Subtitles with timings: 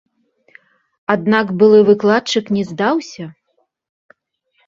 [1.15, 3.25] Аднак былы выкладчык не здаўся.